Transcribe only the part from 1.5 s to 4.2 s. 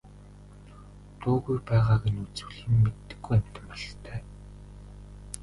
байгааг нь үзвэл юм мэддэггүй амьтан бололтой.